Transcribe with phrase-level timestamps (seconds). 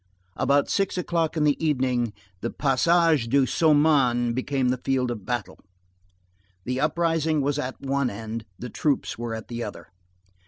[0.35, 5.59] About six o'clock in the evening, the Passage du Saumon became the field of battle.
[6.65, 9.89] The uprising was at one end, the troops were at the other.